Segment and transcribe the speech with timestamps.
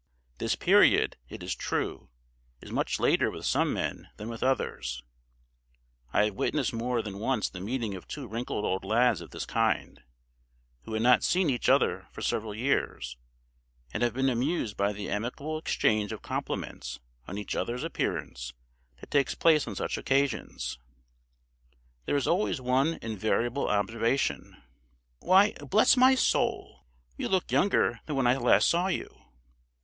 [0.39, 2.09] This period, it is true,
[2.59, 5.03] is much later with some men than with others;
[6.11, 9.45] I have witnessed more than once the meeting of two wrinkled old lads of this
[9.45, 10.01] kind,
[10.85, 13.15] who had not seen each other for several years,
[13.93, 18.53] and have been amused by the amicable exchange of compliments on each other's appearance
[19.01, 20.79] that takes place on such occasions.
[22.07, 24.59] There is always one invariable observation,
[25.19, 26.87] "Why, bless my soul!
[27.17, 29.25] you look younger than when last I saw you!"